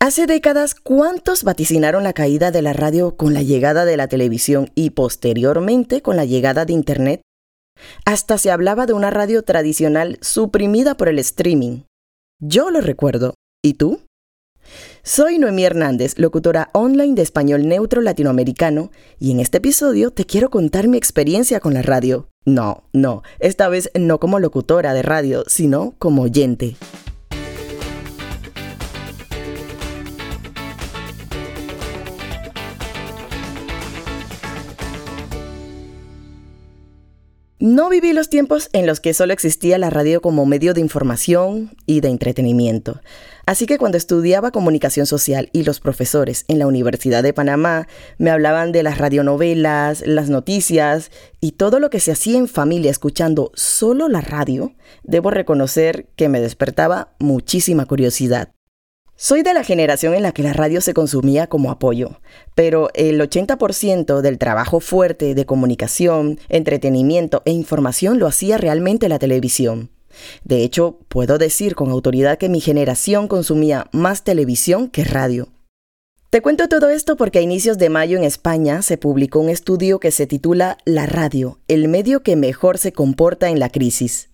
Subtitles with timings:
[0.00, 4.70] Hace décadas, ¿cuántos vaticinaron la caída de la radio con la llegada de la televisión
[4.76, 7.20] y posteriormente con la llegada de Internet?
[8.04, 11.80] Hasta se hablaba de una radio tradicional suprimida por el streaming.
[12.40, 13.34] Yo lo recuerdo.
[13.60, 14.00] ¿Y tú?
[15.02, 20.48] Soy Noemí Hernández, locutora online de español neutro latinoamericano, y en este episodio te quiero
[20.48, 22.28] contar mi experiencia con la radio.
[22.44, 26.76] No, no, esta vez no como locutora de radio, sino como oyente.
[37.60, 41.74] No viví los tiempos en los que solo existía la radio como medio de información
[41.86, 43.00] y de entretenimiento.
[43.46, 48.30] Así que cuando estudiaba comunicación social y los profesores en la Universidad de Panamá me
[48.30, 53.50] hablaban de las radionovelas, las noticias y todo lo que se hacía en familia escuchando
[53.54, 58.52] solo la radio, debo reconocer que me despertaba muchísima curiosidad.
[59.20, 62.20] Soy de la generación en la que la radio se consumía como apoyo,
[62.54, 69.18] pero el 80% del trabajo fuerte de comunicación, entretenimiento e información lo hacía realmente la
[69.18, 69.90] televisión.
[70.44, 75.48] De hecho, puedo decir con autoridad que mi generación consumía más televisión que radio.
[76.30, 79.98] Te cuento todo esto porque a inicios de mayo en España se publicó un estudio
[79.98, 84.28] que se titula La radio, el medio que mejor se comporta en la crisis.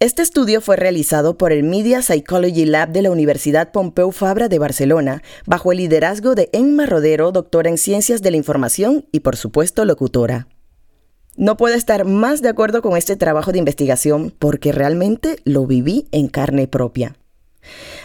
[0.00, 4.60] Este estudio fue realizado por el Media Psychology Lab de la Universidad Pompeu Fabra de
[4.60, 9.34] Barcelona, bajo el liderazgo de Emma Rodero, doctora en Ciencias de la Información y por
[9.34, 10.46] supuesto locutora.
[11.36, 16.06] No puedo estar más de acuerdo con este trabajo de investigación porque realmente lo viví
[16.12, 17.16] en carne propia.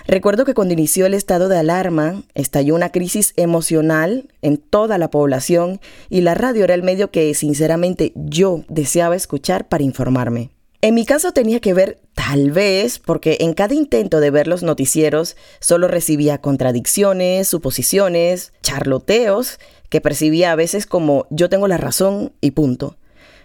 [0.08, 5.11] Recuerdo que cuando inició el estado de alarma, estalló una crisis emocional en toda la
[5.11, 10.52] población y la radio era el medio que sinceramente yo deseaba escuchar para informarme.
[10.84, 14.64] En mi caso tenía que ver tal vez porque en cada intento de ver los
[14.64, 22.34] noticieros solo recibía contradicciones, suposiciones, charloteos que percibía a veces como yo tengo la razón
[22.42, 22.98] y punto.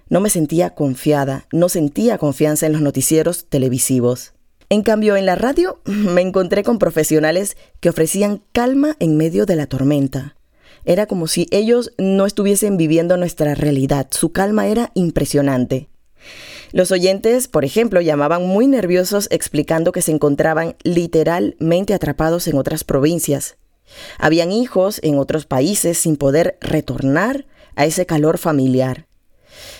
[0.08, 4.32] No me sentía confiada, no sentía confianza en los noticieros televisivos.
[4.68, 9.54] En cambio, en la radio me encontré con profesionales que ofrecían calma en medio de
[9.54, 10.34] la tormenta.
[10.84, 14.08] Era como si ellos no estuviesen viviendo nuestra realidad.
[14.10, 15.88] Su calma era impresionante.
[16.72, 22.84] Los oyentes, por ejemplo, llamaban muy nerviosos explicando que se encontraban literalmente atrapados en otras
[22.84, 23.56] provincias.
[24.18, 29.06] Habían hijos en otros países sin poder retornar a ese calor familiar.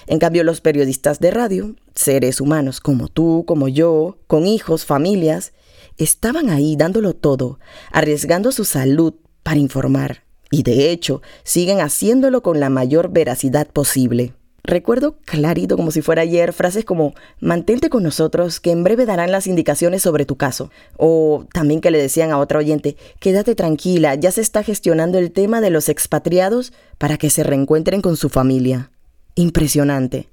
[0.07, 5.53] En cambio, los periodistas de radio, seres humanos como tú, como yo, con hijos, familias,
[5.99, 7.59] estaban ahí dándolo todo,
[7.93, 10.25] arriesgando su salud para informar.
[10.51, 14.33] Y de hecho, siguen haciéndolo con la mayor veracidad posible.
[14.69, 19.33] Recuerdo clarito como si fuera ayer frases como mantente con nosotros que en breve darán
[19.33, 20.71] las indicaciones sobre tu caso.
[20.99, 25.33] O también que le decían a otra oyente, quédate tranquila, ya se está gestionando el
[25.33, 28.91] tema de los expatriados para que se reencuentren con su familia.
[29.37, 30.29] Impresionante.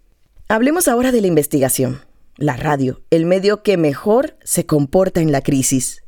[0.50, 2.02] Hablemos ahora de la investigación.
[2.36, 6.04] La radio, el medio que mejor se comporta en la crisis.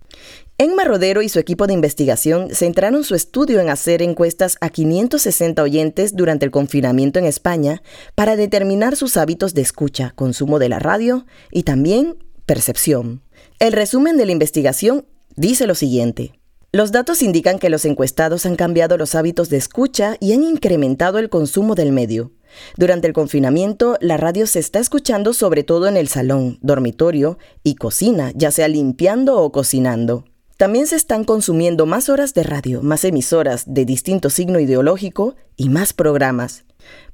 [0.59, 5.61] Enma Rodero y su equipo de investigación centraron su estudio en hacer encuestas a 560
[5.61, 7.83] oyentes durante el confinamiento en España
[8.15, 13.21] para determinar sus hábitos de escucha, consumo de la radio y también percepción.
[13.59, 16.33] El resumen de la investigación dice lo siguiente.
[16.71, 21.19] Los datos indican que los encuestados han cambiado los hábitos de escucha y han incrementado
[21.19, 22.31] el consumo del medio.
[22.77, 27.75] Durante el confinamiento, la radio se está escuchando sobre todo en el salón, dormitorio y
[27.75, 30.25] cocina, ya sea limpiando o cocinando.
[30.57, 35.69] También se están consumiendo más horas de radio, más emisoras de distinto signo ideológico y
[35.69, 36.65] más programas.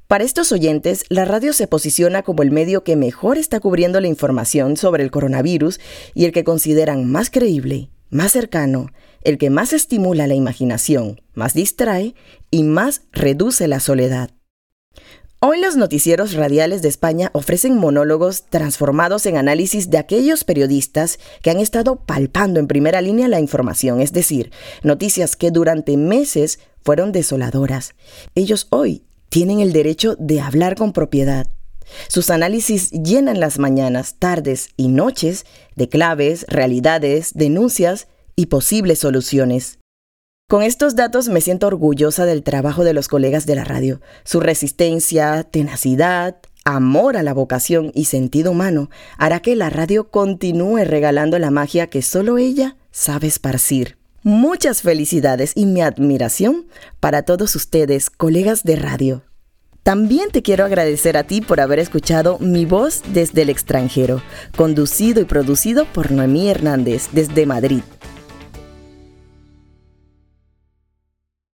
[0.08, 4.08] Para estos oyentes, la radio se posiciona como el medio que mejor está cubriendo la
[4.08, 5.82] información sobre el coronavirus
[6.14, 8.92] y el que consideran más creíble, más cercano,
[9.24, 12.16] el que más estimula la imaginación, más distrae
[12.50, 14.30] y más reduce la soledad.
[15.46, 21.50] Hoy los noticieros radiales de España ofrecen monólogos transformados en análisis de aquellos periodistas que
[21.50, 27.12] han estado palpando en primera línea la información, es decir, noticias que durante meses fueron
[27.12, 27.94] desoladoras.
[28.36, 31.48] Ellos hoy tienen el derecho de hablar con propiedad.
[32.08, 38.08] Sus análisis llenan las mañanas, tardes y noches de claves, realidades, denuncias
[38.38, 39.78] y posibles soluciones.
[40.54, 44.02] Con estos datos me siento orgullosa del trabajo de los colegas de la radio.
[44.24, 50.86] Su resistencia, tenacidad, amor a la vocación y sentido humano hará que la radio continúe
[50.86, 53.98] regalando la magia que solo ella sabe esparcir.
[54.22, 56.68] Muchas felicidades y mi admiración
[57.00, 59.24] para todos ustedes, colegas de radio.
[59.82, 64.22] También te quiero agradecer a ti por haber escuchado Mi Voz desde el extranjero,
[64.56, 67.82] conducido y producido por Noemí Hernández desde Madrid.